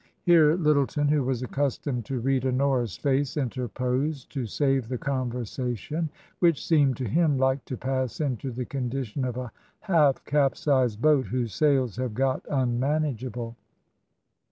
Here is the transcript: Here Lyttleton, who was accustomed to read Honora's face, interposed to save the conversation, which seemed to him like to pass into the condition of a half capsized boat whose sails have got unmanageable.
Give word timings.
Here 0.23 0.55
Lyttleton, 0.55 1.09
who 1.09 1.23
was 1.23 1.43
accustomed 1.43 2.05
to 2.05 2.19
read 2.19 2.43
Honora's 2.43 2.97
face, 2.97 3.37
interposed 3.37 4.31
to 4.31 4.47
save 4.47 4.87
the 4.87 4.97
conversation, 4.97 6.09
which 6.39 6.65
seemed 6.65 6.97
to 6.97 7.05
him 7.07 7.37
like 7.37 7.63
to 7.65 7.77
pass 7.77 8.19
into 8.19 8.49
the 8.51 8.65
condition 8.65 9.23
of 9.23 9.37
a 9.37 9.51
half 9.81 10.25
capsized 10.25 11.03
boat 11.03 11.27
whose 11.27 11.53
sails 11.53 11.97
have 11.97 12.15
got 12.15 12.43
unmanageable. 12.49 13.55